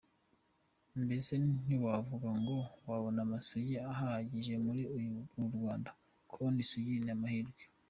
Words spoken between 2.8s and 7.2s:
wabona amasugi ahagije muri uru Rwanda, kubona isugi ni